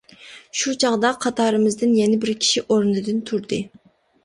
شۇ 0.61 0.71
چاغدا 0.83 1.11
قاتارىمىزدىن 1.25 1.95
يەنە 1.99 2.19
بىر 2.25 2.33
كىشى 2.41 2.65
ئورنىدىن 2.67 3.23
تۇردى. 3.31 3.63